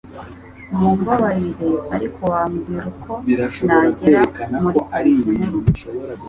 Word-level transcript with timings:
Mumbabarire 0.77 1.71
ariko 1.95 2.21
wambwira 2.33 2.81
uko 2.91 3.11
nagera 3.65 4.21
muri 4.61 4.79
Parike 4.89 5.31
Nkuru? 5.39 5.71